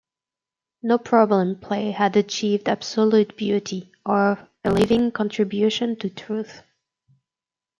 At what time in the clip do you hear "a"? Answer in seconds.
4.63-4.71